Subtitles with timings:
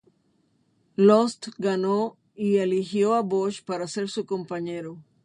[0.97, 4.97] Lost ganó y eligió a Bosh para ser su compañero.